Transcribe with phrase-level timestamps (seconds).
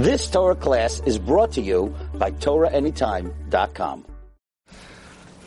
[0.00, 4.06] This Torah class is brought to you by TorahAnytime.com.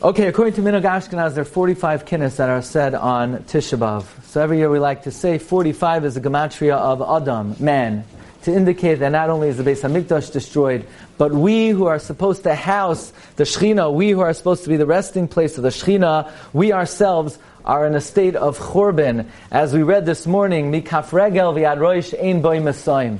[0.00, 4.04] Okay, according to Minhag Ashkenaz, there are 45 kinnis that are said on Tisha B'Av.
[4.26, 8.04] So every year we like to say 45 is the gematria of Adam, man,
[8.42, 10.86] to indicate that not only is the Beis Hamikdash destroyed,
[11.18, 14.76] but we who are supposed to house the Shechina, we who are supposed to be
[14.76, 19.74] the resting place of the Shechina, we ourselves are in a state of churban, as
[19.74, 23.18] we read this morning, mikaf regel roish ein boi mesoim.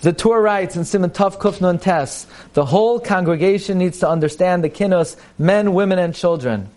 [0.00, 4.70] The Torah writes in Simon Tov Kufnun Tes, the whole congregation needs to understand the
[4.70, 6.68] kinos, men, women, and children.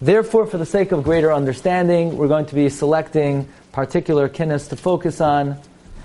[0.00, 4.76] Therefore, for the sake of greater understanding, we're going to be selecting particular kinos to
[4.76, 5.58] focus on,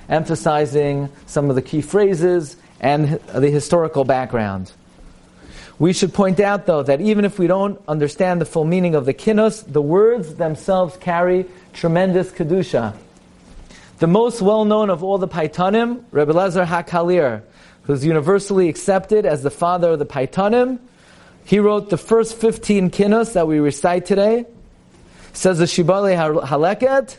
[0.10, 4.72] emphasizing some of the key phrases and the historical background.
[5.78, 9.06] We should point out, though, that even if we don't understand the full meaning of
[9.06, 12.96] the kinos, the words themselves carry tremendous kedusha.
[14.00, 17.42] The most well-known of all the Paitanim, Rebbe Lezer HaKalir,
[17.84, 20.80] who's universally accepted as the father of the Paitanim,
[21.44, 24.46] he wrote the first 15 kinos that we recite today.
[25.34, 27.18] Says the Shibolei HaLeket,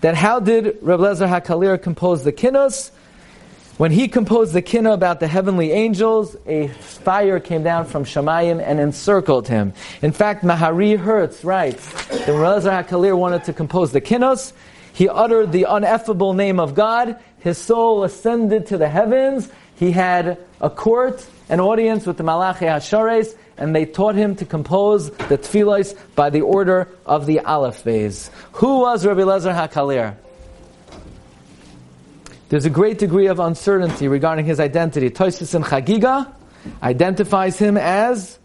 [0.00, 2.90] that how did Rebbe Lezer HaKalir compose the kinos?
[3.76, 8.62] When he composed the kinna about the heavenly angels, a fire came down from Shemayim
[8.62, 9.74] and encircled him.
[10.00, 14.54] In fact, Mahari Hertz writes that Lezer HaKalir wanted to compose the kinnos,
[14.92, 17.16] he uttered the ineffable name of God.
[17.38, 19.50] His soul ascended to the heavens.
[19.76, 24.44] He had a court, an audience with the Malachi Hashares, and they taught him to
[24.44, 28.30] compose the tefillos by the order of the Aleph Beis.
[28.52, 30.16] Who was Rabbi Lezer HaKalir?
[32.48, 35.08] There's a great degree of uncertainty regarding his identity.
[35.08, 36.30] Toisus in Chagiga
[36.82, 38.38] identifies him as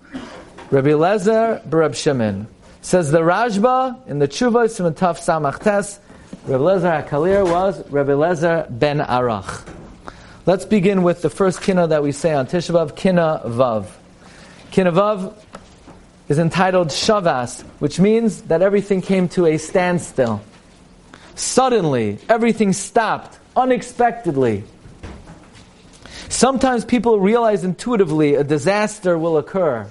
[0.71, 2.47] Rabbi Lezer Barab Shimon.
[2.81, 5.99] Says the Rashba in the Tshuva Simantaf Samach Tes,
[6.45, 9.67] Rebbe Lezer HaKalir was Rebbe Lezer ben Arach.
[10.45, 13.87] Let's begin with the first kina that we say on Tisha B'Av, kina vav.
[14.71, 15.33] Kina vav
[16.29, 20.41] is entitled Shavas, which means that everything came to a standstill.
[21.35, 24.63] Suddenly, everything stopped, unexpectedly.
[26.29, 29.89] Sometimes people realize intuitively a disaster will occur.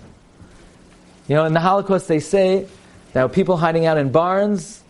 [1.29, 2.67] You know, in the Holocaust they say
[3.13, 4.83] that people hiding out in barns,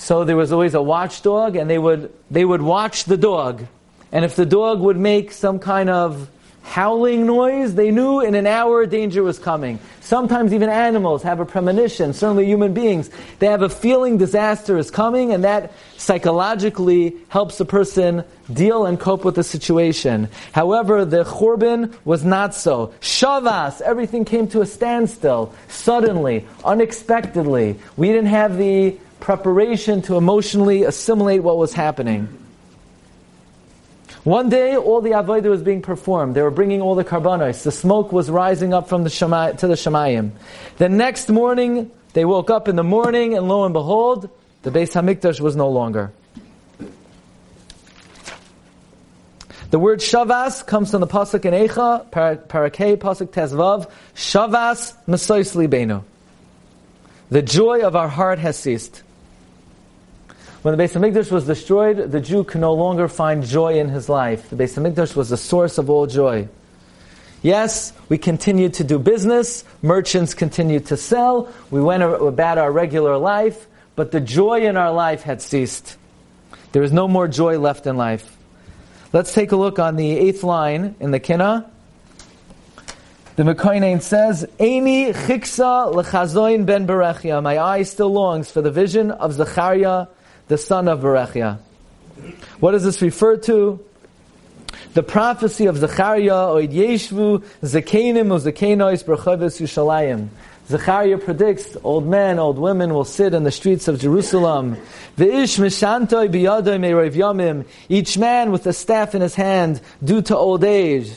[0.00, 3.66] so there was always a watchdog, and they would, they would watch the dog.
[4.10, 6.30] And if the dog would make some kind of
[6.62, 9.78] howling noise, they knew in an hour danger was coming.
[10.00, 13.10] Sometimes even animals have a premonition, certainly human beings.
[13.40, 18.98] They have a feeling disaster is coming, and that psychologically helps a person deal and
[18.98, 20.30] cope with the situation.
[20.52, 22.94] However, the Churban was not so.
[23.02, 27.78] Shavas, everything came to a standstill, suddenly, unexpectedly.
[27.98, 32.28] We didn't have the preparation to emotionally assimilate what was happening.
[34.24, 36.34] One day, all the avodah was being performed.
[36.34, 37.62] They were bringing all the karbanos.
[37.62, 40.32] The smoke was rising up from the shema, to the shemayim.
[40.76, 44.28] The next morning, they woke up in the morning, and lo and behold,
[44.62, 46.12] the Beis Hamikdash was no longer.
[49.70, 56.02] The word shavas comes from the pasuk in Eicha, parakei pasuk tezvav, shavas mesois libenu.
[57.30, 59.02] The joy of our heart has ceased.
[60.62, 64.10] When the Beis Hamikdash was destroyed, the Jew could no longer find joy in his
[64.10, 64.50] life.
[64.50, 66.48] The Beis Hamikdash was the source of all joy.
[67.40, 73.16] Yes, we continued to do business, merchants continued to sell, we went about our regular
[73.16, 73.66] life,
[73.96, 75.96] but the joy in our life had ceased.
[76.72, 78.36] There is no more joy left in life.
[79.14, 81.70] Let's take a look on the eighth line in the Kinnah.
[83.36, 87.42] The Mekoinen says, Eini chiksa lechazoin ben berechia.
[87.42, 90.08] My eye still longs for the vision of Zechariah,
[90.50, 91.58] the son of Berechia.
[92.58, 93.78] What does this refer to?
[94.94, 100.28] The prophecy of Zechariah, Oid Yeshvu, Zekenim, Uzekenois, Berchavis, Yushalayim.
[100.66, 104.76] Zechariah predicts old men, old women will sit in the streets of Jerusalem.
[105.16, 105.58] Each
[108.18, 111.12] man with a staff in his hand due to old age.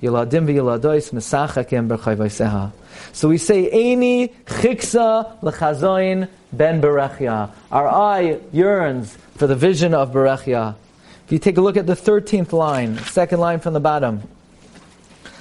[0.00, 0.10] So
[3.28, 7.50] we say, Eini chiksa lechazoin ben berechia.
[7.72, 10.74] Our eye yearns for the vision of berechia.
[11.24, 14.22] If you take a look at the 13th line, second line from the bottom.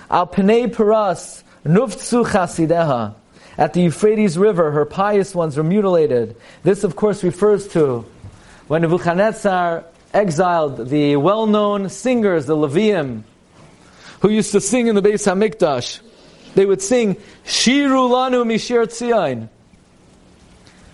[0.09, 3.15] Al Pnei Paras, Nuftsu Chasideha.
[3.57, 6.35] At the Euphrates River, her pious ones were mutilated.
[6.63, 8.05] This, of course, refers to
[8.67, 13.23] when Nebuchadnezzar exiled the well-known singers, the Levium,
[14.25, 15.99] who used to sing in the Beis Hamikdash.
[16.55, 17.13] They would sing
[17.45, 19.49] Shiru Lanu Mishir Tzion.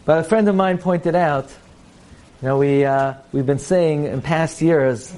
[0.03, 1.49] But a friend of mine pointed out
[2.41, 5.15] You know, we, uh, we've been saying in past years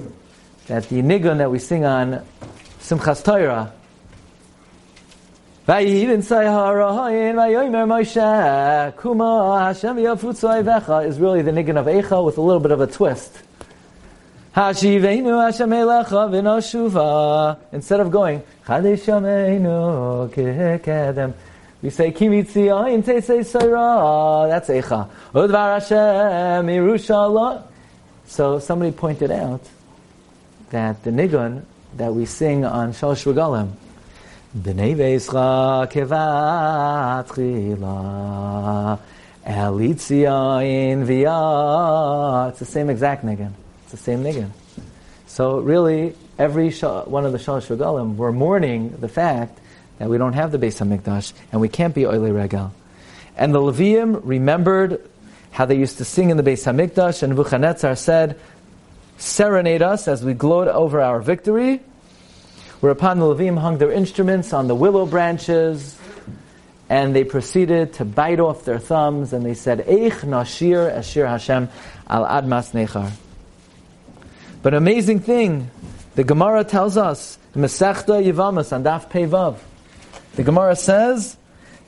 [0.68, 2.24] that the nigun that we sing on
[2.82, 3.74] Simchas Torah,
[11.08, 13.42] is really the nigun of Eicha with a little bit of a twist.
[14.56, 14.86] Instead
[18.00, 18.44] of going
[21.82, 27.64] we say Kimitzi Ayin Teisei Sayra That's Eicha Udvar Hashem Yerushalayim
[28.28, 29.62] So somebody pointed out
[30.70, 31.64] that the nigun
[31.98, 33.72] that we sing on Shalosh Regalim
[34.56, 39.00] B'nei Veischa Kevat Chila
[39.48, 43.54] Elitziayin V'ya It's the same exact nigun.
[43.94, 44.50] The same nigun.
[45.28, 49.60] So really, every one of the Shalosh Regalim, we're mourning the fact
[50.00, 52.74] that we don't have the Beis Hamikdash and we can't be Oile Regal.
[53.38, 55.08] And the Levium remembered
[55.52, 58.40] how they used to sing in the Beis Hamikdash, and Nebuchadnezzar said,
[59.20, 61.80] "Serenade us as we gloat over our victory."
[62.80, 65.96] Whereupon the Levim hung their instruments on the willow branches,
[66.90, 71.70] and they proceeded to bite off their thumbs, and they said, Eich nashir ashir Hashem
[72.10, 73.12] al admas nechar.
[74.64, 75.70] But amazing thing,
[76.16, 79.58] the Gemara tells us, Mesechta Yivamas and Daf Pevav.
[80.38, 81.36] The Gemara says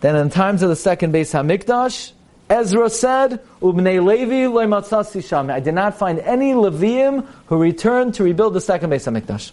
[0.01, 2.12] that in times of the second Beis Hamikdash,
[2.50, 5.50] Ezra said, Ubnei Levi loimatzasi sham.
[5.50, 9.51] I did not find any Levium who returned to rebuild the second Beis Hamikdash.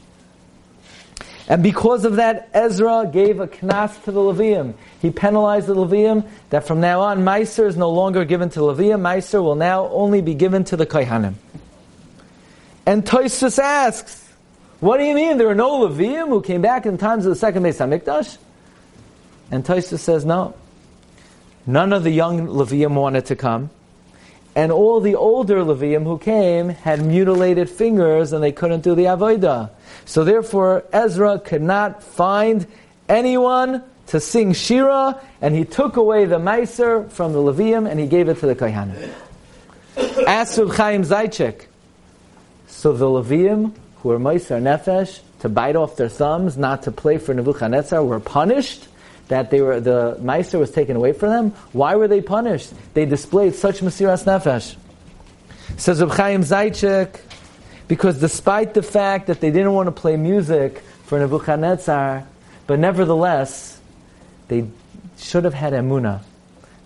[1.49, 4.75] And because of that, Ezra gave a knas to the Levium.
[5.01, 9.01] He penalized the Levium that from now on, Meiser is no longer given to Levium.
[9.01, 11.35] Meiser will now only be given to the Kohanim.
[12.87, 14.29] And Toysus asks,
[14.81, 17.37] what do you mean there are no Levium who came back in times of the
[17.37, 18.39] second Beis Hamikdash?
[19.51, 20.55] And Toysus says, no.
[21.67, 23.71] None of the young Levium wanted to come.
[24.57, 29.05] And all the older Levium who came had mutilated fingers and they couldn't do the
[29.05, 29.71] Avodah.
[30.05, 32.67] So therefore, Ezra could not find
[33.09, 38.07] anyone to sing Shira, and he took away the Meiser from the Levium and he
[38.07, 39.11] gave it to the Kohanim.
[40.27, 41.67] Asked Chaim Zaychik.
[42.83, 47.17] So the Levium, who were Meiser Nefesh, to bite off their thumbs, not to play
[47.17, 48.89] for Nebuchadnezzar, were punished
[49.29, 51.51] that they were the Meiser was taken away from them.
[51.71, 52.73] Why were they punished?
[52.93, 54.75] They displayed such Mesiras Nefesh.
[55.77, 57.21] Says Reb Chaim Zaychik,
[57.87, 62.27] because despite the fact that they didn't want to play music for Nebuchadnezzar,
[62.67, 63.81] but nevertheless,
[64.49, 64.67] they
[65.19, 66.21] should have had emuna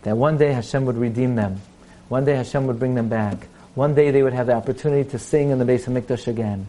[0.02, 1.62] that one day Hashem would redeem them.
[2.10, 3.48] One day Hashem would bring them back.
[3.76, 6.66] One day they would have the opportunity to sing in the Beis Hamikdash again.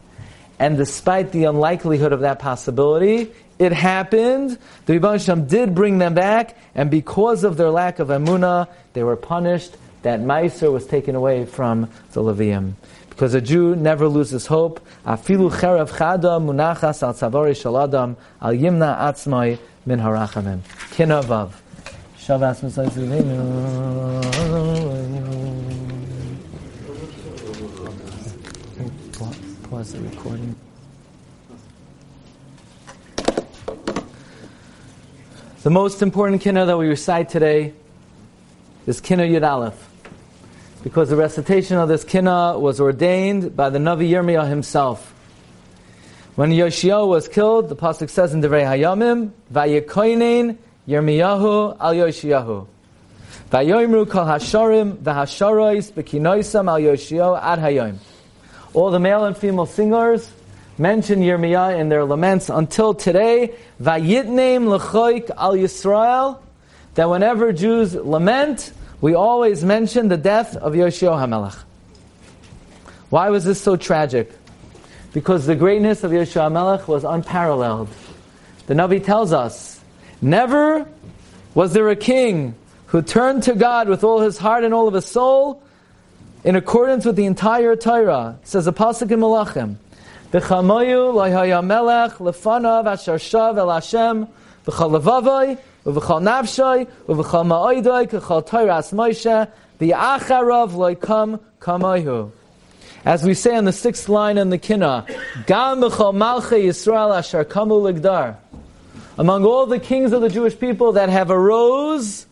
[0.59, 4.57] And despite the unlikelihood of that possibility, it happened.
[4.85, 9.03] The Rebbe Shem did bring them back, and because of their lack of emuna, they
[9.03, 9.77] were punished.
[10.01, 12.73] That Meiser was taken away from the Levium.
[13.09, 14.85] Because a Jew never loses hope.
[15.05, 20.59] Afilu cherev chada munachas al tzavari shaladam al yimna atzmai min harachamim.
[20.91, 21.53] Kinavav.
[22.19, 22.61] Shavas
[29.69, 30.55] Pause the recording.
[35.63, 37.73] The most important kinnah that we recite today
[38.85, 39.89] is kinnah Yud Aleph
[40.85, 45.13] because the recitation of this kinnah was ordained by the Navi Yirmiyah himself.
[46.35, 50.55] When Yoshio was killed, the pasuk says in Devrei Hayamim, "Vayekoinen
[50.87, 52.67] Yirmiyahu al Yoshiyahu."
[53.51, 57.97] Vayoimru kol hasharim v'hasharois b'kinoisam al Yoshio ad hayom.
[58.73, 60.31] All the male and female singers
[60.77, 63.53] mention Yirmiyah in their laments until today.
[63.81, 66.39] Vayitneim lechoik al Yisrael.
[66.95, 68.71] That whenever Jews lament,
[69.01, 71.57] we always mention the death of Yoshio HaMelech.
[73.09, 74.31] Why was this so tragic?
[75.13, 77.89] Because the greatness of Yoshio HaMelech was unparalleled.
[78.65, 79.79] The Navi tells us,
[80.21, 80.87] never
[81.53, 82.55] was there a king
[82.87, 85.61] who turned to God with all his heart and all of his soul
[86.47, 88.39] in accordance with the entire Torah.
[88.43, 89.75] Says the Pasuk in Malachim,
[90.31, 94.27] V'chamayu lo'haya melech lefanav asher shav el Hashem
[94.65, 99.49] v'chal levavai Uv'chal nafshay, uv'chal ma'oidoi, k'chal toiras Moshe,
[99.81, 102.31] v'yacharav loikam kamayhu.
[103.03, 105.05] As we say on the sixth line in the Kinnah,
[105.47, 108.37] Gam b'chal malchei Yisrael asher kamu ligdar.
[109.17, 112.25] Among all the kings of the Jewish people that have arose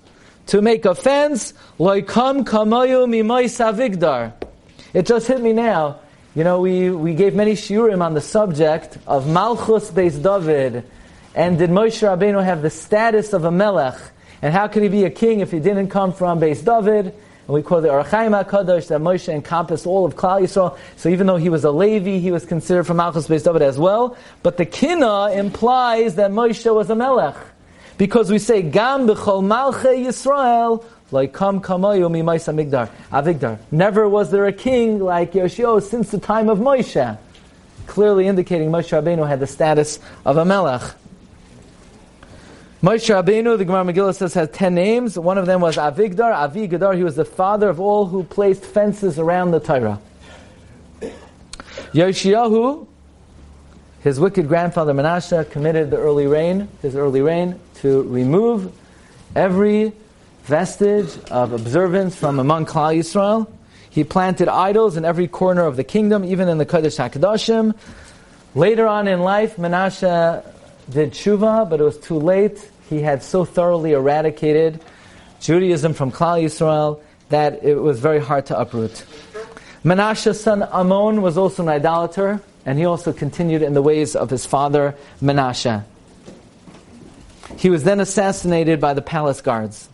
[0.47, 4.33] to make offense, loikam kamayu mimay savigdar.
[4.93, 5.99] It just hit me now.
[6.35, 10.83] You know, we, we gave many shiurim on the subject of Malchus Beis David
[11.35, 13.99] and did Moshe Rabbeinu have the status of a melech?
[14.41, 17.07] And how could he be a king if he didn't come from Beis David?
[17.07, 17.13] And
[17.47, 20.77] we quote the Ohr HaChaim HaKadosh that Moshe encompassed all of Klal Yisrael.
[20.95, 23.77] So even though he was a Levi, he was considered from Malchus Beis David as
[23.77, 24.17] well.
[24.43, 27.35] But the Kina implies that Moshe was a Melech.
[27.97, 33.57] Because we say, Gam b'chol Malchei Yisrael, like Kam Kamayu Mimaisa Migdar, Avigdar.
[33.71, 37.17] Never was there a king like Yoshio since the time of Moshe.
[37.87, 40.81] Clearly indicating Moshe Rabbeinu had the status of a Melech.
[42.83, 45.17] Moshe Rabbeinu, the Gemara Megillah says, has ten names.
[45.17, 46.33] One of them was Avigdar.
[46.35, 49.99] Avigadar, he was the father of all who placed fences around the Torah.
[51.93, 52.87] Yoshiyahu,
[54.05, 58.71] his wicked grandfather Menashe, committed the early reign, his early reign, to remove
[59.35, 59.93] every
[60.43, 63.47] vestige of observance from among Klal Yisrael.
[63.89, 67.75] He planted idols in every corner of the kingdom, even in the Kodesh HaKadoshim.
[68.53, 70.45] Later on in life, Menashe
[70.88, 74.81] did tshuva, but it was too late he had so thoroughly eradicated
[75.39, 79.03] Judaism from Klal Yisrael that it was very hard to uproot.
[79.83, 84.29] Menashe's son Amon was also an idolater, and he also continued in the ways of
[84.29, 85.84] his father Menashe.
[87.57, 89.88] He was then assassinated by the palace guards.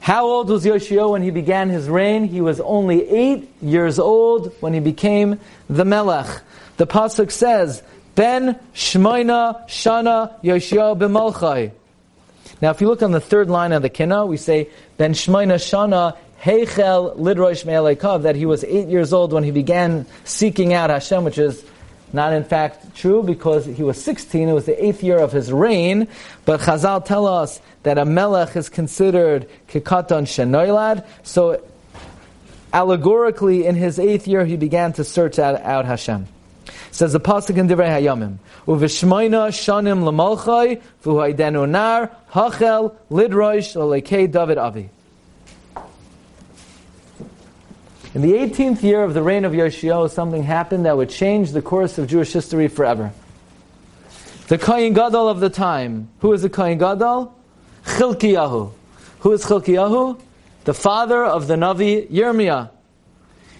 [0.00, 2.24] How old was Yoshio when he began his reign?
[2.24, 6.42] He was only eight years old when he became the Melech.
[6.76, 7.82] The pasuk says
[8.14, 11.72] Ben Shmoina Shana Yoshua b'Malchai.
[12.62, 15.56] Now, if you look on the third line of the Kina, we say Ben Shmoina
[15.56, 20.90] Shana Heichel Lidrosh Me'alekav, that he was eight years old when he began seeking out
[20.90, 21.64] Hashem, which is
[22.12, 25.52] not in fact true because he was 16, it was the eighth year of his
[25.52, 26.08] reign,
[26.44, 31.62] but Chazal tell us that a melech is considered kikatan shenoilad, so
[32.72, 36.26] allegorically in his eighth year he began to search out, out Hashem.
[36.90, 44.58] Says the pasuk in Divrei Hayamim, "Uvishmoina shanim lamalchai v'huaydenu nar hachel lidroish lalekei David
[44.58, 44.90] Avi."
[48.16, 51.60] In the 18th year of the reign of Yoshio, something happened that would change the
[51.60, 53.12] course of Jewish history forever.
[54.48, 56.08] The Kohen Gadol of the time.
[56.20, 57.34] Who is the Kohen Gadol?
[57.84, 58.72] Chilkiyahu.
[59.18, 60.18] Who is Chilkiyahu?
[60.64, 62.70] The father of the Navi Yirmiyah.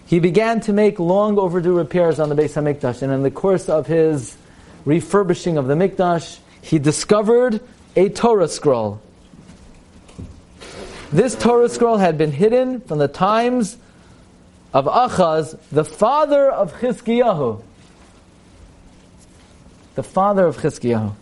[0.07, 3.69] He began to make long overdue repairs on the Beis HaMikdash, and in the course
[3.69, 4.37] of his
[4.85, 7.61] refurbishing of the Mikdash, he discovered
[7.95, 9.03] a Torah scroll.
[11.11, 13.77] This Torah scroll had been hidden from the times
[14.77, 17.63] of Achaz, the father of Chizkiyahu.
[19.95, 21.15] The father of Chizkiyahu.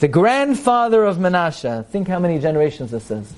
[0.00, 1.86] The grandfather of Menashe.
[1.86, 3.32] Think how many generations this is.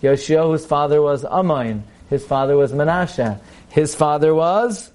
[0.00, 1.82] Yoshiahu's father was Amain.
[2.08, 3.40] His father was Menashe.
[3.68, 4.92] His father was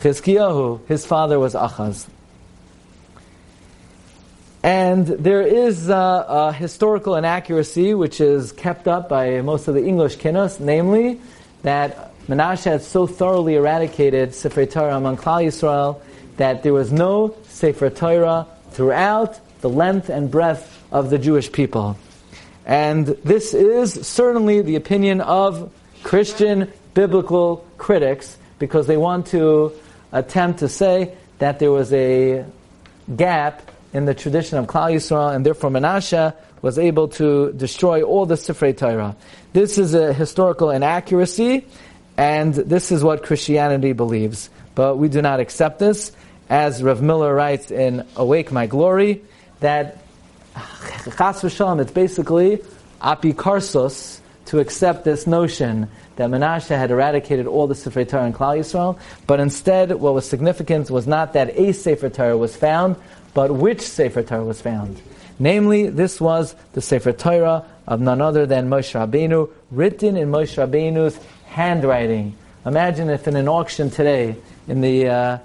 [0.00, 0.86] Chizkiyahu.
[0.86, 2.06] His father was Achaz.
[4.62, 5.94] And there is a,
[6.26, 11.20] a, historical inaccuracy which is kept up by most of the English kinnos, namely
[11.62, 16.00] that Menashe had so thoroughly eradicated Sefer Torah among Klal Yisrael
[16.38, 21.96] that there was no Sefer Torah throughout the length and breadth of the Jewish people.
[22.64, 29.72] And this is certainly the opinion of Christian biblical critics because they want to
[30.10, 32.44] attempt to say that there was a
[33.14, 38.26] gap in the tradition of Klal Yisrael, and therefore Menashe was able to destroy all
[38.26, 39.14] the Sifrei Torah.
[39.52, 41.64] This is a historical inaccuracy,
[42.16, 44.50] and this is what Christianity believes.
[44.74, 46.12] But we do not accept this,
[46.48, 49.22] as Rav Miller writes in Awake My Glory,
[49.60, 49.98] that
[50.54, 52.62] Chas v'shalom, it's basically
[53.00, 58.58] apikarsos to accept this notion that Menashe had eradicated all the Sefer Torah in Klal
[58.58, 62.96] Yisrael, but instead what was significant was not that a Sefer Torah was found,
[63.34, 65.00] but which Sefer Torah was found.
[65.38, 70.56] Namely, this was the Sefer Torah of none other than Moshe Rabbeinu, written in Moshe
[70.56, 72.36] Rabbeinu's handwriting.
[72.64, 74.36] Imagine if in an auction today,
[74.68, 75.38] in the uh,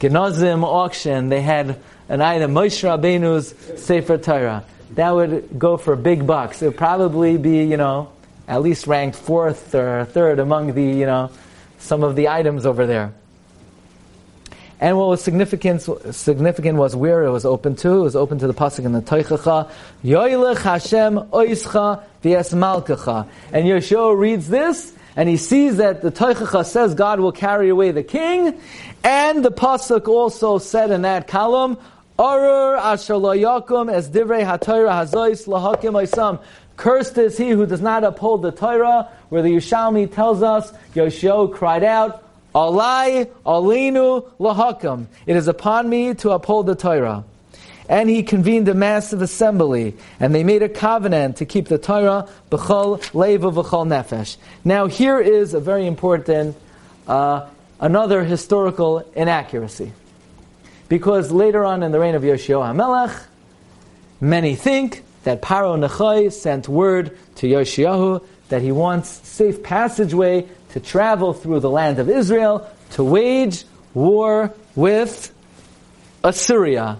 [0.00, 4.64] Genozim auction, they had an item, Moshe Rabbeinu's Sefer Torah.
[4.92, 6.62] That would go for big bucks.
[6.62, 8.10] It would probably be, you know,
[8.46, 11.30] at least ranked fourth or third among the, you know,
[11.78, 13.12] some of the items over there.
[14.80, 15.82] And what was significant,
[16.14, 18.00] significant was where it was open to.
[18.00, 19.70] It was open to the pasuk in the Toichacha,
[20.04, 23.26] Yoilech Hashem Oischa V'es Malkacha.
[23.52, 27.90] And Yeshua reads this, and he sees that the Toichacha says God will carry away
[27.90, 28.60] the king,
[29.02, 31.78] and the pasuk also said in that column,
[32.18, 36.40] Arur Asher Yakum as Divrei HaTorah Hazois Lahakim Oisam.
[36.76, 41.48] Cursed is he who does not uphold the Torah, where the Yushalmi tells us, Yoshio
[41.48, 45.06] cried out, Alai, Alinu, Lahakam.
[45.26, 47.24] It is upon me to uphold the Torah.
[47.88, 52.28] And he convened a massive assembly, and they made a covenant to keep the Torah
[52.50, 54.36] b'chol leva v'chol nefesh.
[54.64, 56.56] Now here is a very important,
[57.06, 57.46] uh,
[57.80, 59.92] another historical inaccuracy.
[60.88, 63.24] Because later on in the reign of Yoshio HaMelech,
[64.20, 70.80] many think that Paro Nechai sent word to Yoshiyahu that he wants safe passageway to
[70.80, 73.64] travel through the land of Israel to wage
[73.94, 75.32] war with
[76.22, 76.98] Assyria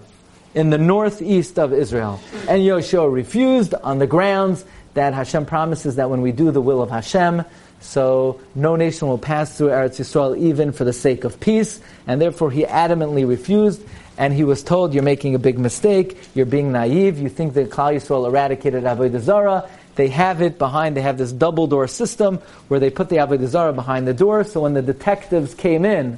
[0.55, 2.19] in the northeast of Israel.
[2.49, 6.81] And Yoshua refused on the grounds that Hashem promises that when we do the will
[6.81, 7.43] of Hashem,
[7.81, 12.19] so no nation will pass through Eretz Yisrael even for the sake of peace, and
[12.19, 13.83] therefore he adamantly refused.
[14.17, 16.17] And he was told, "You're making a big mistake.
[16.33, 17.19] You're being naive.
[17.19, 19.65] You think that Klal Yisrael eradicated Avodah Zarah.
[19.95, 20.95] They have it behind.
[20.95, 24.45] They have this double door system where they put the Avodah Zarah behind the door.
[24.45, 26.17] So when the detectives came in,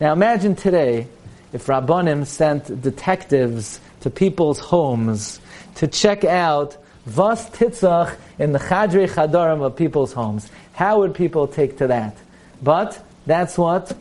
[0.00, 1.08] now imagine today
[1.52, 5.40] if Rabbanim sent detectives to people's homes
[5.76, 10.48] to check out Vas Titzach in the Chadri Chadarim of people's homes.
[10.72, 12.16] How would people take to that?
[12.62, 13.96] But that's what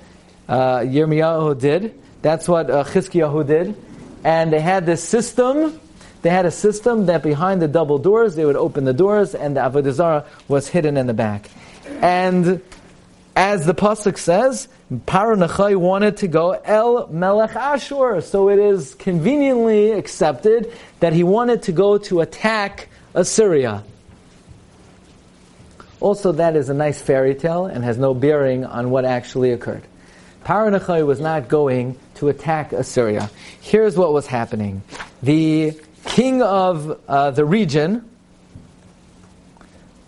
[0.48, 2.00] uh, Yirmiyahu did.
[2.22, 3.76] That's what uh, Chizkiyahu did.
[4.24, 5.80] And they had this system.
[6.22, 9.58] They had a system that behind the double doors, they would open the doors and
[9.58, 11.50] the Avodah Zarah was hidden in the back.
[12.02, 12.62] And
[13.36, 18.22] as the Pasuk says, Paranachai wanted to go El Melech Ashur.
[18.22, 23.84] So it is conveniently accepted that he wanted to go to attack Assyria.
[26.02, 29.84] Also, that is a nice fairy tale and has no bearing on what actually occurred.
[30.44, 33.30] Paranachai was not going to attack Assyria.
[33.62, 34.82] Here's what was happening.
[35.22, 38.10] The king of uh, the region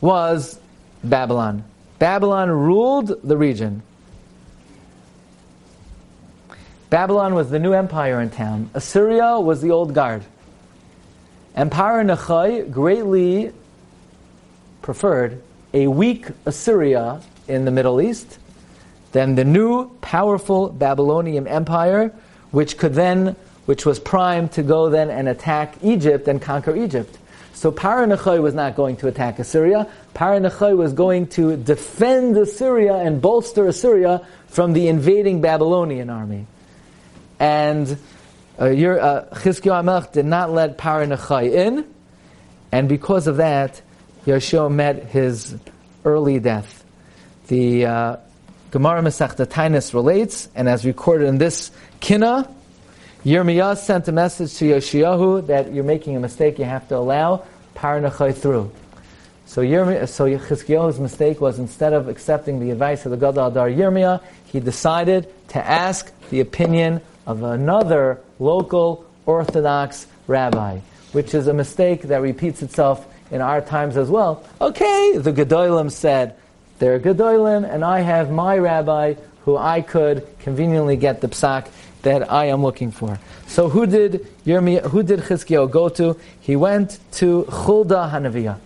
[0.02, 0.60] was
[1.04, 1.64] Babylon.
[2.04, 3.82] Babylon ruled the region.
[6.90, 8.70] Babylon was the new empire in town.
[8.74, 10.22] Assyria was the old guard.
[11.56, 13.54] And Paranachai greatly
[14.82, 15.42] preferred
[15.74, 18.38] a weak Assyria in the Middle East
[19.14, 22.14] than the new powerful Babylonian Empire,
[22.52, 27.18] which could then, which was primed to go then and attack Egypt and conquer Egypt.
[27.54, 29.88] So Paranachai was not going to attack Assyria.
[30.16, 36.48] Paranachai was going to defend Assyria and bolster Assyria from the invading Babylonian army.
[37.40, 37.98] And
[38.60, 39.26] uh, your, uh,
[40.12, 41.86] did not let Paranachai in,
[42.72, 43.82] and because of that,
[44.26, 45.56] Yeshua met his
[46.06, 46.84] early death.
[47.48, 48.18] The uh,
[48.72, 52.50] Gemara Masechta Tainus relates, and as recorded in this Kina,
[53.26, 57.46] Yirmiyah sent a message to Yoshiyahu that you're making a mistake, you have to allow
[57.74, 58.70] Paranachai through.
[59.46, 63.70] So, Yirmiyah, so Chizkiyahu's mistake was instead of accepting the advice of the Gadol Adar
[63.70, 70.80] Yirmiyah, he decided to ask the opinion of another local Orthodox rabbi,
[71.14, 74.44] which is a mistake that repeats itself in our times as well.
[74.60, 76.36] Okay, the Gedolim said,
[76.80, 79.14] they're Gedolim, and I have my rabbi
[79.46, 81.70] who I could conveniently get the psak
[82.04, 83.20] that I am looking for.
[83.48, 86.18] So who did Yirmiyah, who did Chizkiyahu go to?
[86.40, 88.60] He went to Chulda Hanaviah,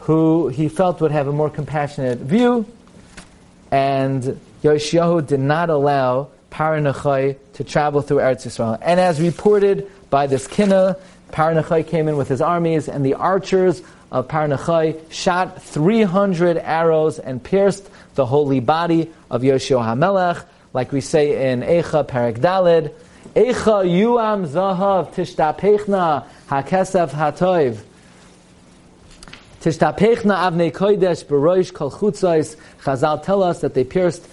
[0.00, 2.66] who he felt would have a more compassionate view,
[3.70, 8.78] and Yoshiyahu did not allow Paranachai to travel through Eretz Yisrael.
[8.80, 10.96] And as reported by this Kina,
[11.32, 13.82] Paranachai came in with his armies, and the archers
[14.12, 20.44] of Paranachai shot 300 arrows and pierced the holy body of Yoshua HaMelech,
[20.76, 22.92] like we say in Eicha Perek Dalid,
[23.34, 27.78] Eicha yuam zahav tishtapechna hakesef hatoiv.
[29.62, 32.56] Tishtapechna avnei kodesh beroish kol chutzais.
[32.82, 34.28] Chazal tell us that they pierced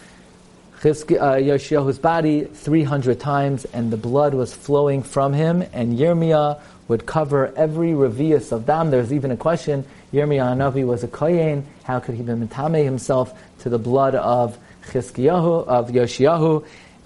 [0.81, 7.05] uh, Yoshiahu's body 300 times, and the blood was flowing from him, and Yirmiyah would
[7.05, 8.91] cover every revius of dam.
[8.91, 13.33] There's even a question, Yirmiyah Hanavi was a kohen, how could he be metame himself
[13.59, 16.65] to the blood of Chizkiyahu, of Yoshiahu?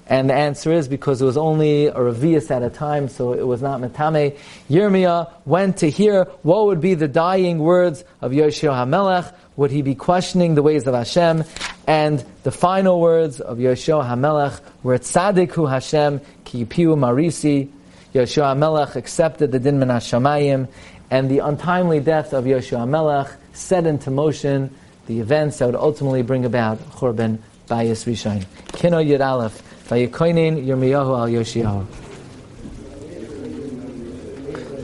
[0.09, 3.45] And the answer is because it was only a revius at a time, so it
[3.45, 4.37] was not metame.
[4.69, 9.81] Yirmiyah went to hear what would be the dying words of Yoshua HaMelech, would he
[9.81, 11.43] be questioning the ways of Hashem?
[11.87, 17.69] And the final words of Yoshua HaMelech were Tzadikhu Hashem ki piu marisi.
[18.13, 20.69] Yoshua HaMelech accepted the din min Hashamayim,
[21.11, 24.73] and the untimely death of Yoshua HaMelech set into motion
[25.07, 28.45] the events that would ultimately bring about Churban Bayis Rishon.
[28.71, 29.61] Kino Yud Aleph.
[29.89, 31.85] Vayikoinin Yirmiyahu al Yoshiyahu.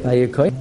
[0.03, 0.53] Vayikoin.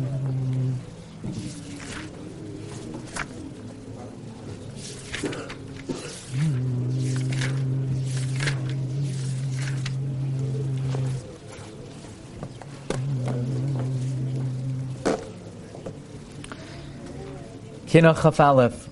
[17.86, 18.91] Kino Chaf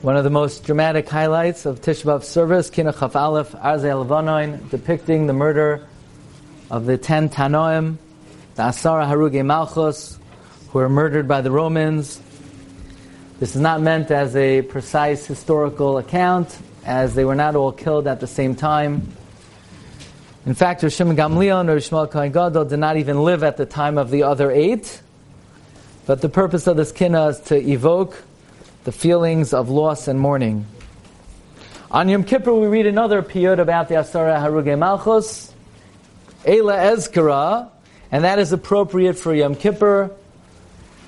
[0.00, 4.70] one of the most dramatic highlights of Tisha B'Av service, Kina Chaf Aleph, Arzei Levanoin,
[4.70, 5.88] depicting the murder
[6.70, 7.96] of the ten Tanoim,
[8.54, 10.16] the Asara Haruge Malchus,
[10.70, 12.20] who were murdered by the Romans.
[13.40, 18.06] This is not meant as a precise historical account, as they were not all killed
[18.06, 19.12] at the same time.
[20.46, 23.98] In fact, Rosh Gamliel and Rosh Kohen Gadol did not even live at the time
[23.98, 25.02] of the other eight.
[26.06, 28.22] But the purpose of this kina is to evoke
[28.88, 30.64] the feelings of loss and mourning.
[31.90, 35.52] On Yom Kippur, we read another piyut about the Asara Haruge Malchus,
[36.46, 37.68] Eila Ezkara,
[38.10, 40.10] and that is appropriate for Yom Kippur,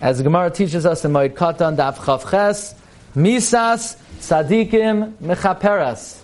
[0.02, 2.74] as the Gemara teaches us in Moed Katan, Daf Chavches,
[3.16, 6.22] Misas Tzadikim Mechaperas.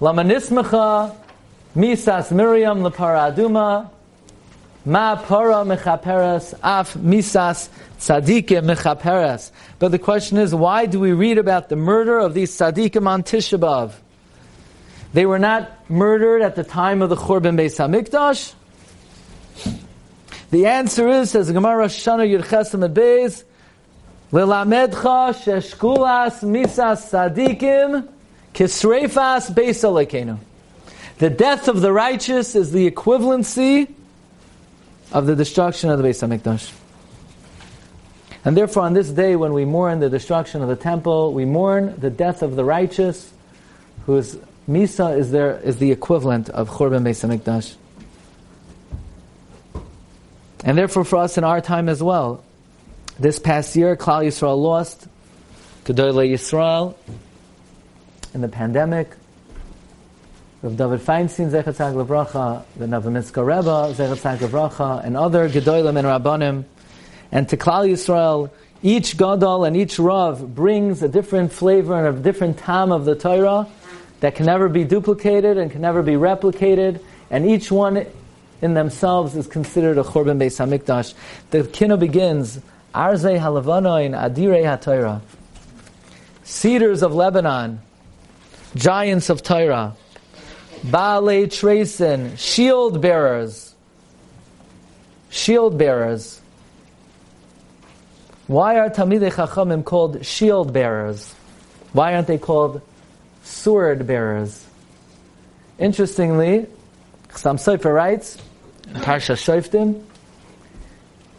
[0.00, 1.14] Lamanismecha,
[1.76, 3.90] Misas Miriam Lepara Aduma,
[4.84, 9.50] Ma Para Mechaperas, Af Misas tzaddikim mechaperes.
[9.78, 13.22] But the question is, why do we read about the murder of these tzaddikim on
[13.22, 13.92] Tisha B'Av?
[15.12, 18.54] They were not murdered at the time of the Churban Beis Hamikdash.
[20.50, 23.44] The answer is, says Gemara Shana Yirchesam at Beis,
[24.32, 28.08] Lilamedcha sheshkulas misas tzaddikim
[28.54, 30.38] kisreifas beis.
[31.18, 33.92] The death of the righteous is the equivalency
[35.12, 36.72] of the destruction of the Beis Hamikdash.
[38.44, 41.94] And therefore, on this day, when we mourn the destruction of the temple, we mourn
[41.98, 43.32] the death of the righteous,
[44.06, 44.36] whose
[44.68, 47.74] Misa is there is the equivalent of Churban Beis Hamikdash.
[50.64, 52.44] And therefore, for us in our time as well,
[53.18, 55.08] this past year, Klal Yisrael lost
[55.84, 56.94] Gedolei Yisrael
[58.34, 59.10] in the pandemic.
[60.60, 66.64] Rav David Feinstein, Zechatzak Levracha, the Novominsker Rebbe, Zechatzak Levracha, and other Gedolim and Rabbanim
[67.30, 68.50] and to Klal Yisrael,
[68.82, 73.14] each Gadol and each Rav brings a different flavor and a different time of the
[73.14, 73.68] Torah
[74.20, 78.06] that can never be duplicated and can never be replicated, and each one
[78.60, 81.14] in themselves is considered a Churban Beis Hamikdash.
[81.50, 82.60] The kino begins,
[82.94, 85.20] Arzei Halavanoin Adirei HaTorah.
[86.42, 87.80] Cedars of Lebanon,
[88.74, 89.94] giants of Torah,
[90.82, 93.74] Baalei Treisen, shield bearers,
[95.30, 96.40] shield bearers.
[98.46, 101.34] Why are Talmidei Chachamim called shield bearers?
[101.92, 102.80] Why aren't they called
[103.42, 104.64] sword bearers?
[105.78, 106.66] Interestingly,
[107.28, 108.38] Chassam Sofer writes,
[108.86, 110.02] Parsha Shoftim,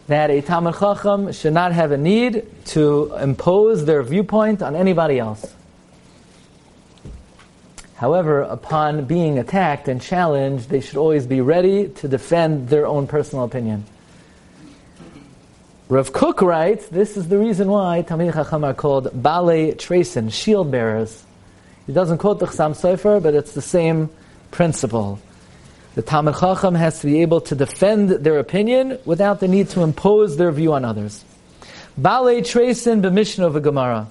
[0.06, 5.18] that a Talmud Chacham should not have a need to impose their viewpoint on anybody
[5.18, 5.54] else.
[8.00, 13.06] However, upon being attacked and challenged, they should always be ready to defend their own
[13.06, 13.84] personal opinion.
[15.90, 20.70] Rav Kook writes, this is the reason why Talmid Chacham are called Bale Trasen, shield
[20.70, 21.22] bearers.
[21.86, 24.08] He doesn't quote the Chassam Sofer, but it's the same
[24.50, 25.18] principle.
[25.94, 29.82] The Talmid Chacham has to be able to defend their opinion without the need to
[29.82, 31.22] impose their view on others.
[32.00, 34.08] Bale of a Gemara.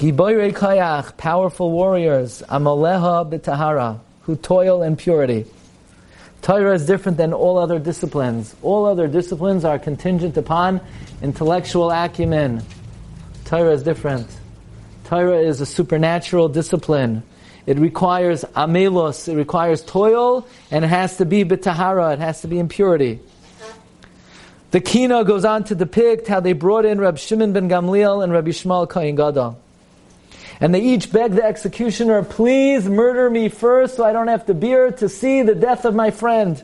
[0.00, 5.44] Giboire Kayach, powerful warriors, Amaleha b'Tahara, who toil in purity.
[6.40, 8.56] Torah is different than all other disciplines.
[8.62, 10.80] All other disciplines are contingent upon
[11.20, 12.62] intellectual acumen.
[13.44, 14.26] Torah is different.
[15.04, 17.22] Torah is a supernatural discipline.
[17.66, 22.48] It requires amelos, it requires toil, and it has to be bitahara, it has to
[22.48, 23.20] be impurity.
[24.70, 28.32] The Kina goes on to depict how they brought in Reb Shimon ben Gamliel and
[28.32, 29.60] Rabbi Yishmael Kohen Gadol.
[30.60, 34.54] And they each begged the executioner, please murder me first so I don't have to
[34.54, 36.62] bear to see the death of my friend.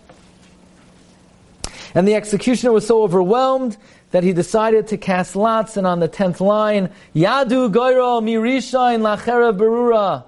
[1.94, 3.78] And the executioner was so overwhelmed
[4.11, 9.56] that he decided to cast lots, and on the tenth line, Yadu Goiro Mirishain Lachera
[9.56, 10.24] Berura.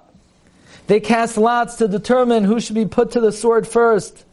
[0.87, 4.25] They cast lots to determine who should be put to the sword first.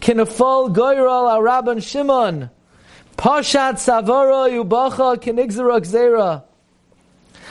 [0.00, 2.48] Kinafal Goiro Araban Shimon.
[3.16, 6.44] Pashat Savara Yubacha Kinigzera Gzera.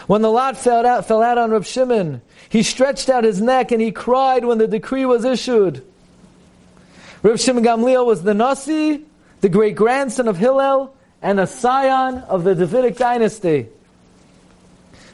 [0.07, 3.71] When the lot fell out, fell out on Reb Shimon, he stretched out his neck
[3.71, 5.83] and he cried when the decree was issued.
[7.23, 9.05] Reb Shimon Gamliel was the Nasi,
[9.41, 13.67] the great grandson of Hillel, and a scion of the Davidic dynasty.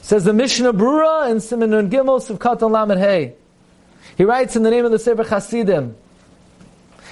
[0.01, 3.33] Says the Mishnah Brura in Simon Nun Gimel Sivkat Lamed Hey.
[4.15, 5.95] He writes in the name of the Sefer Hasidim.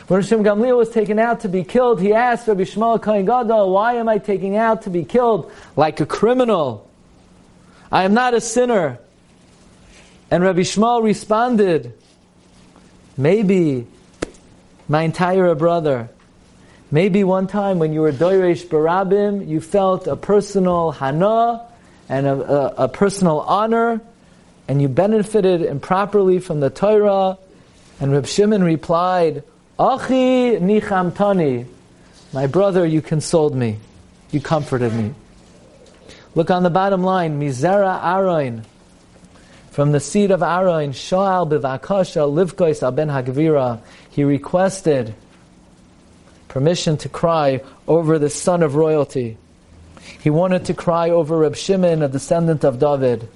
[0.08, 3.26] When Reb Shimon Gamliel was taken out to be killed, he asked Rabbi Yishmael Kohen
[3.26, 6.88] Gadol, "Why am I taken out to be killed like a criminal?"
[7.92, 9.00] I am not a sinner.
[10.32, 11.94] And Rabbi Yishmael responded,
[13.18, 13.88] Maybe
[14.88, 16.10] my entire brother.
[16.92, 21.66] Maybe one time when you were Doiresh Barabim, you felt a personal hana
[22.08, 24.02] and a, a, a personal honor,
[24.68, 27.38] and you benefited improperly from the Torah.
[28.00, 29.44] And Reb Shimon replied,
[29.80, 31.66] Achi nichamtani,
[32.34, 33.78] my brother, you consoled me,
[34.32, 35.14] you comforted me.
[36.36, 38.64] Look on the bottom line, Mizera Aroin,
[39.72, 45.16] from the seed of Aaron, Shoal bivakasha livkois al ben hagvira, he requested
[46.48, 49.38] permission to cry over the son of royalty.
[50.22, 53.28] He wanted to cry over Reb Shimon, a descendant of David.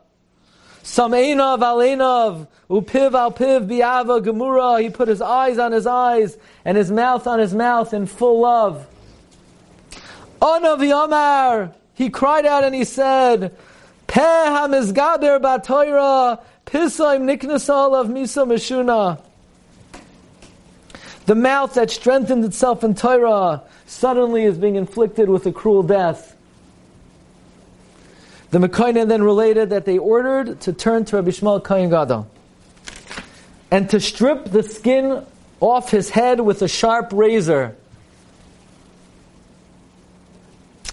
[0.83, 4.81] Sameinav aleinav, upiv alpiv biava gemura.
[4.81, 8.41] He put his eyes on his eyes and his mouth on his mouth in full
[8.41, 8.87] love.
[10.41, 13.55] Anavi Amar, he cried out and he said,
[14.07, 19.21] Peh hamizgaber batoira, pisaim niknasal of misa mishuna.
[21.27, 26.30] The mouth that strengthened itself in Torah suddenly is being inflicted with a cruel death.
[28.51, 32.29] The Mekayne then related that they ordered to turn to Rabbi Yishmael Kohen Gadol
[33.71, 35.25] and to strip the skin
[35.61, 37.77] off his head with a sharp razor.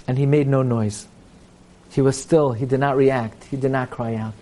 [0.06, 1.08] And he made no noise.
[1.90, 4.34] He was still, he did not react, he did not cry out.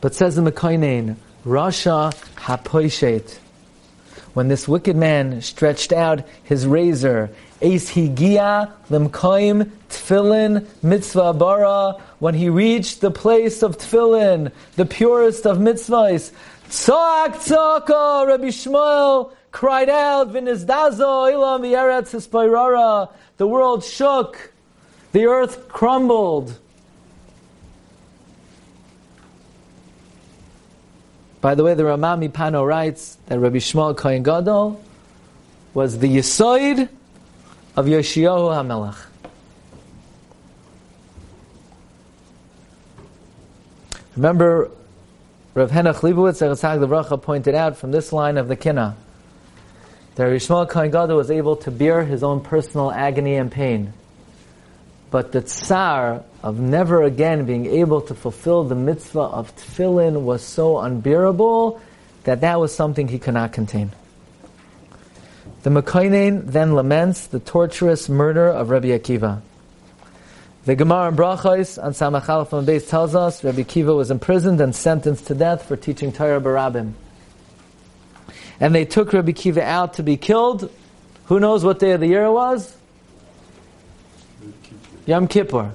[0.00, 3.38] But says the Mekayne, Rasha hapoishet.
[4.32, 12.00] When this wicked man stretched out his razor Eis higia lemkoim tefillin mitzvah bara.
[12.20, 16.30] When he reached the place of tefillin, the purest of mitzvahs,
[16.68, 23.10] tzak tzaka, Rabbi Yishmael cried out, v'nizdazo ilam v'yeretz hispayrara.
[23.38, 24.52] The world shook,
[25.12, 26.56] the earth crumbled.
[31.40, 34.80] By the way, the Rema MiPano writes that Rabbi Yishmael Kohen Gadol
[35.74, 36.88] was the Yisoid
[37.78, 38.98] of Yoshiyahu HaMelech.
[44.16, 44.72] Remember,
[45.54, 48.96] Rav Henach Leibowitz, Eretzag Levracha, pointed out from this line of the Kina
[50.16, 53.92] that Rishmael Kohen Gadol was able to bear his own personal agony and pain.
[55.12, 60.42] But the tsar of never again being able to fulfill the mitzvah of tefillin was
[60.42, 61.80] so unbearable
[62.24, 63.92] that that was something he could not contain.
[65.62, 69.40] The Mekainen then laments the torturous murder of Rabbi Akiva.
[70.64, 74.74] The Gemara in Brachos on Samachalaf on base tells us Rabbi Akiva was imprisoned and
[74.74, 76.92] sentenced to death for teaching Torah Barabim.
[78.60, 80.70] And they took Rabbi Akiva out to be killed.
[81.26, 82.76] Who knows what day of the year it was?
[85.06, 85.72] Yom Kippur.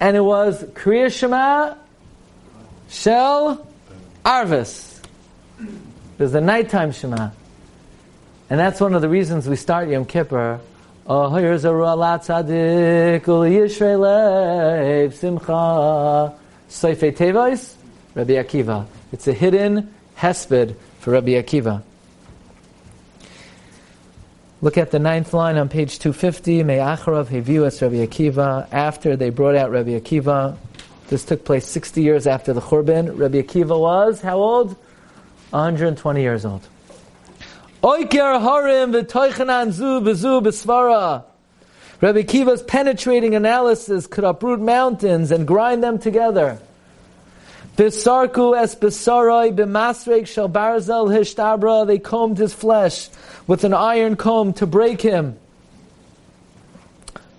[0.00, 1.74] And it was Kriya Shema
[2.88, 3.66] Shel
[4.24, 5.02] Arvis.
[5.58, 7.30] It was the nighttime Shema.
[8.48, 10.60] And that's one of the reasons we start Yom Kippur.
[11.08, 16.32] Oh, here's a Ru'alat Tzadik, Uli Yisrael, Simcha.
[16.68, 17.74] Seifei Tevois,
[18.14, 18.86] Rabbi Akiva.
[19.12, 21.82] It's a hidden hesped for Rabbi Akiva.
[24.62, 26.62] Look at the ninth line on page 250.
[26.62, 28.68] Me'acharav heviu es Rabbi Akiva.
[28.72, 30.56] After they brought out Rabbi Akiva,
[31.08, 33.18] this took place 60 years after the Churban.
[33.18, 34.76] Rabbi Akiva was how old?
[35.50, 36.66] 120 years old.
[37.86, 41.22] Oiker harim v'toichanan zu b'zu b'svara.
[42.00, 46.58] Rabbi Kiva's penetrating analysis could uproot mountains and grind them together.
[47.76, 51.86] Bisarku es bisaroi b'masrek shel barzel hishtabra.
[51.86, 53.08] They combed his flesh
[53.46, 55.38] with an iron comb to break him.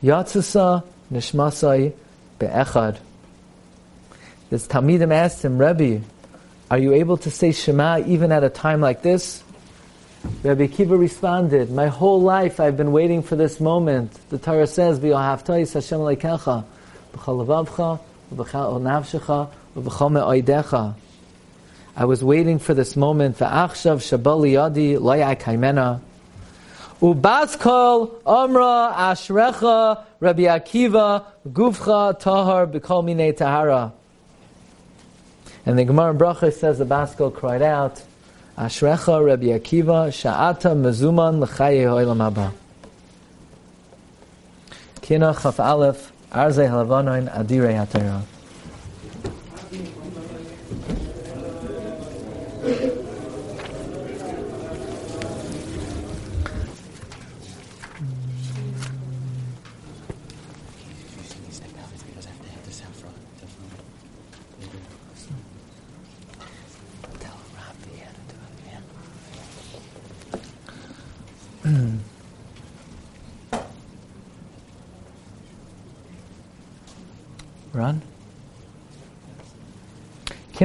[0.02, 1.92] Yatsasa nishmasai
[2.40, 3.00] be'echad.
[4.50, 5.98] This Talmidim asked him, Rabbi,
[6.72, 9.44] are you able to say Shema even at a time like this?
[10.44, 14.12] Rabbi Kiva responded, My whole life I've been waiting for this moment.
[14.30, 16.64] The Torah says, V'yohavtais Hashem leikecha,
[18.32, 20.96] nafshecha, v'chol me'oidecha.
[21.96, 23.38] I was waiting for this moment.
[23.38, 26.02] V'achshav shabali yadi loya kaimena.
[27.02, 33.94] Ubaskol Amra Ashrecha Rabbi Akiva Gufcha Tahar B'kol Minei Tahara.
[35.66, 38.02] And the Gemara in Bracha says the Baskol cried out,
[38.58, 42.52] Ashrecha Rabbi Akiva Sha'ata Mezuman L'chaye Ho'olam Haba.
[45.02, 48.37] Kina Chaf Aleph Arze Halavanoin Adirei HaTorah.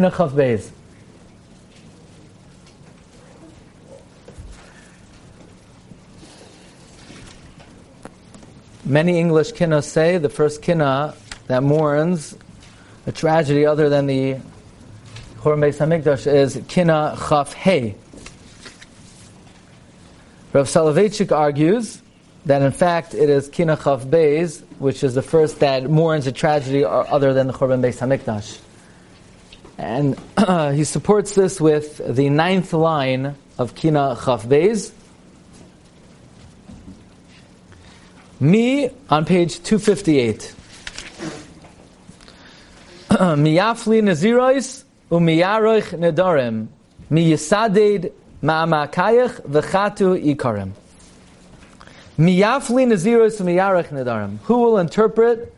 [0.02, 0.70] Kinachav Beis.
[8.84, 11.14] Many English kinnas say the first kinna
[11.46, 12.36] that mourns
[13.06, 14.38] a tragedy other than the
[15.38, 17.94] Churban Beis Hamikdash is kinna chaf hey.
[20.52, 22.02] Rav Soloveitchik argues
[22.44, 26.32] that in fact it is kinna chaf beis, which is the first that mourns a
[26.32, 28.58] tragedy other than the Churban Beis Hamikdash.
[29.78, 30.18] And
[30.74, 34.92] he supports this with the ninth line of Kina Chaf Beis.
[38.40, 40.54] Me on page 258.
[43.10, 46.66] Miyafli Nazirois umiyaroich nedarim.
[47.10, 50.72] Miyisaded ma'amakayach v'chatu ikarim.
[52.18, 54.38] Miyafli Nazirois umiyaroich nedarim.
[54.44, 55.54] Who will interpret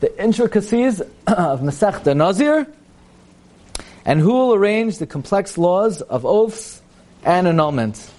[0.00, 2.66] the intricacies of Masechta Nazir?
[4.04, 6.80] And who will arrange the complex laws of oaths
[7.24, 8.10] and annulment?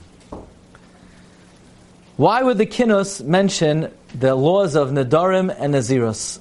[2.18, 6.40] Why would the Kinus mention the laws of Nadarim and Nazirus?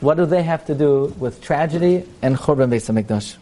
[0.00, 3.36] What do they have to do with tragedy and Churban Beis Hamikdash?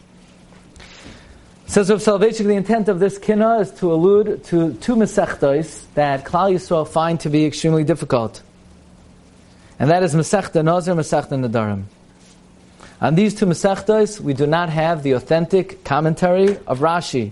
[1.67, 6.25] Says Rav Soloveitchik, the intent of this kina is to allude to two mesechtos that
[6.25, 8.41] Klal Yisrael find to be extremely difficult.
[9.77, 11.83] And that is Masechta Nazir, Masechta Nadarim.
[13.01, 17.31] On these two mesechtos, we do not have the authentic commentary of Rashi.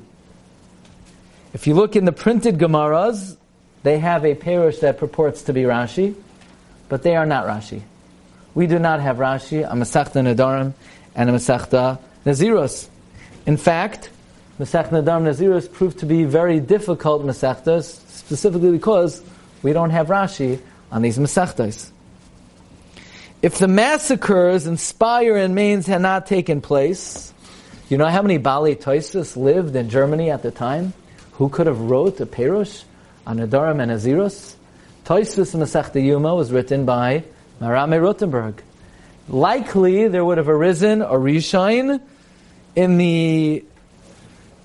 [1.54, 3.36] If you look in the printed Gemaras,
[3.84, 6.16] they have a perush that purports to be Rashi,
[6.88, 7.82] but they are not Rashi.
[8.56, 10.74] We do not have Rashi, a Masechta Nadarim,
[11.16, 12.88] and a Masechta Naziros.
[13.46, 14.10] In fact,
[14.60, 19.22] Masechta Nadarim Naziros proved to be very difficult Masechtas, specifically because
[19.64, 20.62] we don't have Rashi
[20.94, 21.92] on these Masechtas.
[23.42, 27.34] If the massacres in Speyer and Mainz had not taken place,
[27.88, 30.94] you know how many Bali Toisus lived in Germany at the time?
[31.34, 32.84] Who could have wrote a Perush?
[33.28, 34.56] on Adarim and Azirus.
[35.04, 37.26] Toisus Masechta Yuma was written by
[37.60, 38.60] Maharam Rothenberg.
[39.28, 42.02] Likely there would have arisen a Rishain
[42.76, 43.66] in the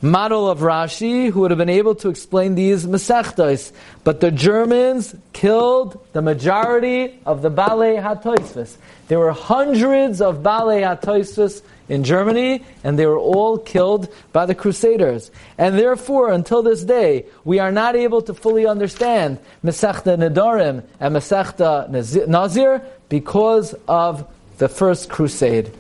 [0.02, 3.72] model of Rashi who would have been able to explain these Masechtos.
[4.02, 8.76] But the Germans killed the majority of the Bale HaToisvis.
[9.06, 14.54] There were hundreds of Bale HaToisvis in Germany, and they were all killed by the
[14.54, 15.30] Crusaders.
[15.58, 21.14] And therefore, until this day, we are not able to fully understand Masechta Nedarim and
[21.14, 24.26] Masechta Nazir because of
[24.58, 25.72] the first crusade.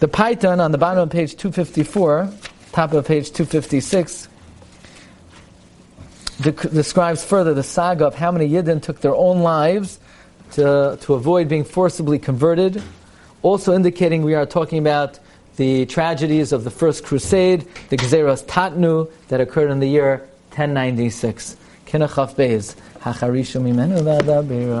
[0.00, 2.30] The Python on the bottom of page 254,
[2.72, 4.28] top of page 256,
[6.40, 9.98] describes further the saga of how many Yidden took their own lives
[10.52, 12.82] to, to avoid being forcibly converted.
[13.42, 15.18] Also indicating we are talking about
[15.56, 20.18] the tragedies of the First Crusade, the Gzeras Tatnu, that occurred in the year
[20.50, 21.56] 1096.
[21.86, 24.80] Kinachaf Beis, Hacharishu Mimenu Vadabira.